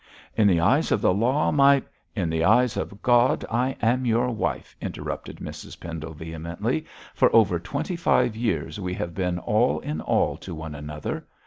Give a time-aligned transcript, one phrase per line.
[0.35, 1.83] 'In the eyes of the law, my'
[2.15, 7.59] 'In the eyes of God I am your wife,' interrupted Mrs Pendle, vehemently; 'for over
[7.59, 11.27] twenty five years we have been all in all to one another.